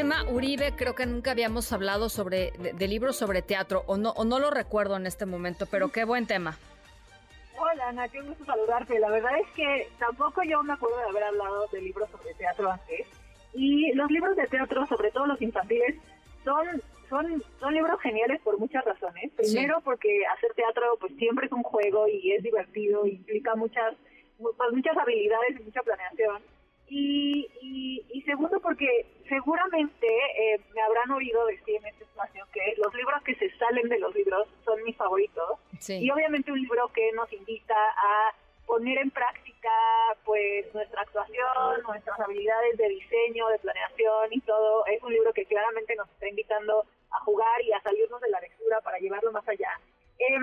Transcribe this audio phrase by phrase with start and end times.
[0.00, 4.24] Irma Uribe, creo que nunca habíamos hablado sobre de, libros sobre teatro, o no, o
[4.24, 6.56] no lo recuerdo en este momento, pero qué buen tema.
[7.58, 8.98] Hola Ana, qué gusto saludarte.
[8.98, 12.72] La verdad es que tampoco yo me acuerdo de haber hablado de libros sobre teatro
[12.72, 13.06] antes.
[13.52, 15.96] Y los libros de teatro, sobre todo los infantiles,
[16.44, 16.66] son
[17.10, 19.30] son son libros geniales por muchas razones.
[19.36, 23.94] Primero porque hacer teatro pues siempre es un juego y es divertido, implica muchas
[24.38, 26.40] pues, muchas habilidades y mucha planeación.
[26.90, 27.46] Y,
[28.12, 33.22] y, segundo, porque seguramente eh, me habrán oído decir en este espacio que los libros
[33.22, 35.58] que se salen de los libros son mis favoritos.
[35.88, 38.34] Y obviamente un libro que nos invita a
[38.66, 39.70] poner en práctica
[40.24, 44.84] pues nuestra actuación, nuestras habilidades de diseño, de planeación y todo.
[44.86, 48.40] Es un libro que claramente nos está invitando a jugar y a salirnos de la
[48.40, 49.80] lectura para llevarlo más allá.
[50.18, 50.38] Eh,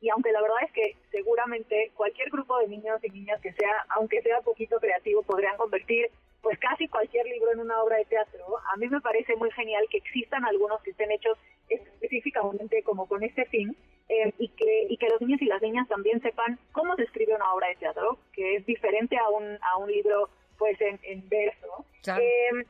[0.00, 3.86] y aunque la verdad es que seguramente cualquier grupo de niños y niñas que sea,
[3.90, 6.10] aunque sea poquito creativo, podrían convertir
[6.42, 9.86] pues casi cualquier libro en una obra de teatro, a mí me parece muy genial
[9.90, 13.76] que existan algunos que estén hechos específicamente como con este fin
[14.08, 17.34] eh, y, que, y que los niños y las niñas también sepan cómo se escribe
[17.34, 21.28] una obra de teatro, que es diferente a un, a un libro pues en, en
[21.28, 21.86] verso.
[22.06, 22.64] Eh,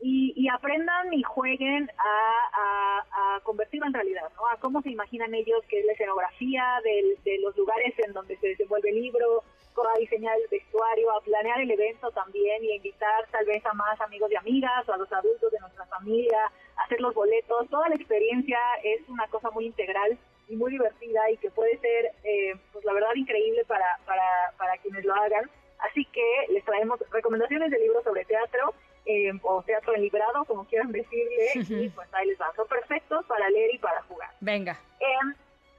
[0.00, 4.46] y, aprendan y jueguen a, a, convertirlo en realidad, ¿no?
[4.46, 8.48] A cómo se imaginan ellos que es la escenografía de los lugares en donde se
[8.48, 9.42] desenvuelve el libro,
[9.86, 13.72] a diseñar el vestuario, a planear el evento también y a invitar tal vez a
[13.74, 17.68] más amigos y amigas o a los adultos de nuestra familia, a hacer los boletos.
[17.68, 22.12] Toda la experiencia es una cosa muy integral y muy divertida y que puede ser,
[22.24, 25.50] eh, pues la verdad, increíble para, para, para quienes lo hagan.
[25.78, 28.74] Así que les traemos recomendaciones de libros sobre teatro
[29.06, 31.50] eh, o teatro en librado, como quieran decirle,
[31.84, 32.52] y pues ahí les va.
[32.56, 34.30] Son perfectos para leer y para jugar.
[34.40, 34.78] Venga.
[35.00, 35.06] Eh,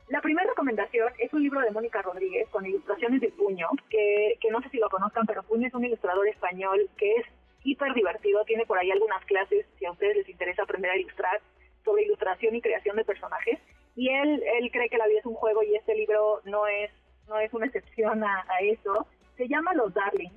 [0.09, 4.49] la primera recomendación es un libro de Mónica Rodríguez con ilustraciones de Puño, que, que
[4.49, 7.25] no sé si lo conozcan, pero Puño es un ilustrador español que es
[7.63, 11.39] hiper divertido, tiene por ahí algunas clases, si a ustedes les interesa aprender a ilustrar,
[11.85, 13.59] sobre ilustración y creación de personajes.
[13.95, 16.91] Y él, él cree que la vida es un juego y este libro no es,
[17.27, 19.05] no es una excepción a, a eso.
[19.37, 20.31] Se llama Los Darling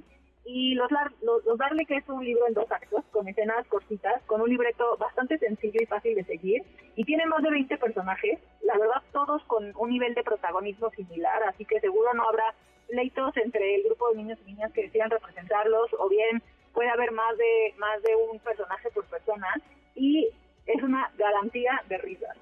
[0.54, 0.90] y los,
[1.22, 4.50] los, los, Darle, que es un libro en dos actos, con escenas cortitas, con un
[4.50, 6.62] libreto bastante sencillo y fácil de seguir,
[6.94, 11.42] y tiene más de 20 personajes, la verdad todos con un nivel de protagonismo similar,
[11.44, 12.54] así que seguro no habrá
[12.86, 16.42] pleitos entre el grupo de niños y niñas que decidan representarlos, o bien
[16.74, 19.48] puede haber más de, más de un personaje por persona,
[19.94, 20.28] y
[20.66, 22.36] es una garantía de risas.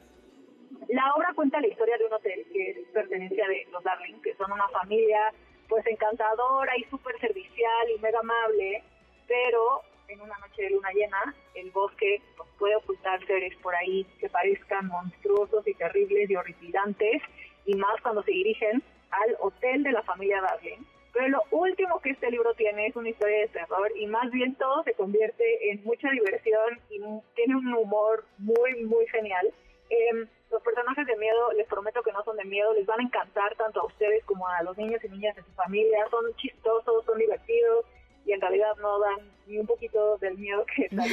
[0.89, 4.35] La obra cuenta la historia de un hotel que es pertenencia de los Darling, que
[4.35, 5.33] son una familia
[5.71, 8.83] pues encantadora y súper servicial y mega amable,
[9.27, 14.05] pero en una noche de luna llena el bosque pues, puede ocultar seres por ahí
[14.19, 17.23] que parezcan monstruosos y terribles y horripilantes,
[17.65, 20.85] y más cuando se dirigen al hotel de la familia Darling.
[21.13, 24.55] Pero lo último que este libro tiene es una historia de terror y más bien
[24.57, 26.99] todo se convierte en mucha diversión y
[27.35, 29.53] tiene un humor muy, muy genial.
[29.91, 33.03] Eh, los personajes de miedo, les prometo que no son de miedo, les van a
[33.03, 37.05] encantar tanto a ustedes como a los niños y niñas de su familia, son chistosos,
[37.05, 37.85] son divertidos
[38.25, 41.09] y en realidad no dan ni un poquito del miedo que tal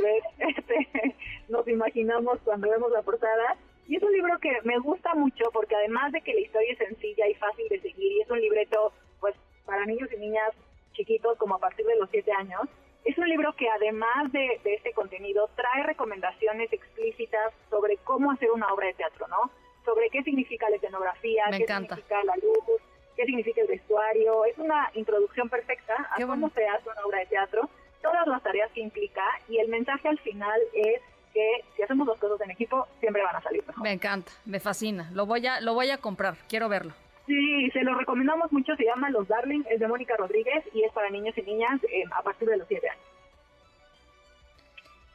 [0.00, 1.16] vez, este,
[1.48, 3.56] nos imaginamos cuando vemos la portada.
[3.86, 6.78] Y es un libro que me gusta mucho porque además de que la historia es
[6.78, 10.50] sencilla y fácil de seguir y es un libreto pues para niños y niñas
[10.92, 12.62] chiquitos como a partir de los 7 años,
[13.04, 18.72] es un libro que además de, este contenido trae recomendaciones explícitas sobre cómo hacer una
[18.72, 19.50] obra de teatro, ¿no?
[19.84, 22.82] Sobre qué significa la escenografía, qué significa la luz,
[23.16, 24.44] qué significa el vestuario.
[24.44, 27.70] Es una introducción perfecta a cómo se hace una obra de teatro,
[28.02, 31.00] todas las tareas que implica y el mensaje al final es
[31.32, 33.82] que si hacemos las cosas en equipo siempre van a salir mejor.
[33.82, 35.10] Me encanta, me fascina.
[35.12, 36.92] Lo voy a lo voy a comprar, quiero verlo.
[37.28, 40.92] Sí, se lo recomendamos mucho, se llama Los Darling, es de Mónica Rodríguez y es
[40.92, 43.04] para niños y niñas eh, a partir de los 7 años.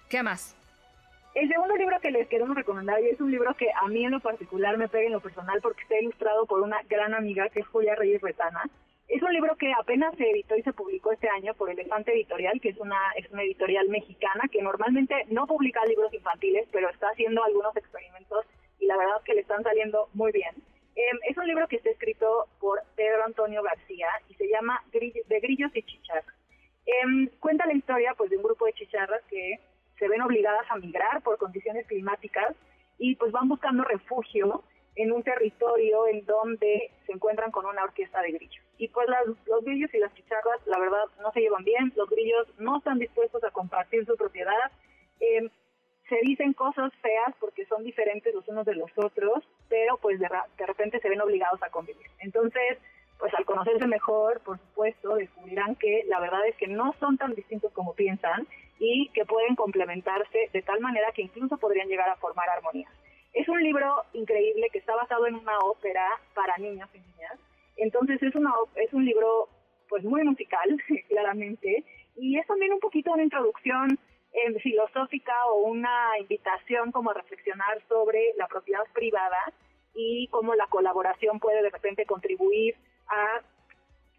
[0.10, 0.56] ¿Qué más?
[1.34, 4.12] El segundo libro que les queremos recomendar y es un libro que a mí en
[4.12, 7.62] lo particular me pega en lo personal porque está ilustrado por una gran amiga que
[7.62, 8.70] es Julia Reyes Retana.
[9.08, 12.62] Es un libro que apenas se editó y se publicó este año por Elefante Editorial,
[12.62, 17.08] que es una, es una editorial mexicana que normalmente no publica libros infantiles, pero está
[17.08, 18.46] haciendo algunos experimentos
[18.80, 20.54] y la verdad es que le están saliendo muy bien.
[21.44, 25.84] Un libro que está escrito por Pedro Antonio García y se llama De Grillos y
[25.84, 26.34] Chicharras.
[26.86, 29.60] Em, cuenta la historia pues de un grupo de chicharras que
[30.00, 32.56] se ven obligadas a migrar por condiciones climáticas
[32.98, 34.64] y pues van buscando refugio
[34.96, 38.64] en un territorio en donde se encuentran con una orquesta de grillos.
[38.78, 39.10] Y pues
[39.46, 43.00] los grillos y las chicharras, la verdad, no se llevan bien, los grillos no están
[43.00, 44.72] dispuestos a compartir su propiedad,
[45.20, 45.50] eh,
[46.14, 50.30] se dicen cosas feas porque son diferentes los unos de los otros, pero pues de,
[50.58, 52.06] de repente se ven obligados a convivir.
[52.20, 52.78] Entonces,
[53.18, 57.34] pues al conocerse mejor, por supuesto, descubrirán que la verdad es que no son tan
[57.34, 62.18] distintos como piensan y que pueden complementarse de tal manera que incluso podrían llegar a
[62.18, 62.90] formar armonía.
[63.34, 67.40] Es un libro increíble que está basado en una ópera para niños y niñas.
[67.78, 69.50] Entonces es, una, es un libro
[69.90, 70.78] pues muy musical,
[71.08, 71.84] claramente,
[72.18, 73.98] y es también un poquito una introducción
[74.34, 79.54] eh, filosófica o una invitación como a reflexionar sobre la propiedad privada
[79.94, 82.76] y cómo la colaboración puede de repente contribuir
[83.08, 83.42] a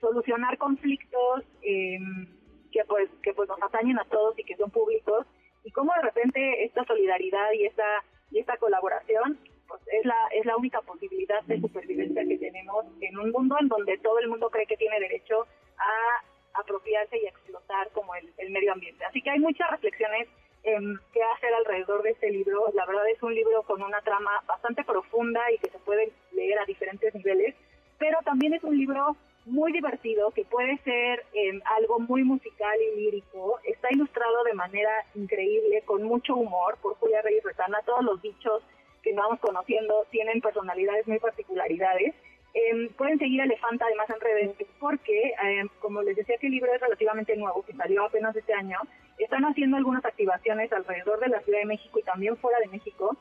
[0.01, 1.99] solucionar conflictos eh,
[2.71, 5.27] que pues que pues nos atañen a todos y que son públicos
[5.65, 10.47] y cómo de repente esta solidaridad y esta y esta colaboración pues, es la es
[10.47, 14.49] la única posibilidad de supervivencia que tenemos en un mundo en donde todo el mundo
[14.51, 15.47] cree que tiene derecho
[15.77, 16.25] a
[16.55, 19.05] apropiarse y explotar como el, medio ambiente.
[19.05, 19.74] Así que hay muchas
[22.75, 22.77] este.
[22.77, 26.59] La verdad es un libro con una trama bastante profunda y que se puede leer
[26.59, 27.55] a diferentes niveles,
[27.99, 29.17] pero también es un libro
[29.47, 33.59] muy divertido, que puede ser em, algo muy musical y lírico.
[33.65, 37.79] Está ilustrado de manera increíble, con mucho humor, por Julia Reyes Retana.
[37.85, 38.63] Todos los dichos
[39.03, 42.15] que vamos conociendo tienen personalidades muy particularidades.
[42.55, 46.73] Em, pueden seguir Elefanta además en redes porque, em, como les decía que el libro
[46.73, 48.79] es relativamente nuevo, que salió apenas este año,
[49.19, 53.17] están haciendo algunas activaciones alrededor de la Ciudad de México y también fuera de México.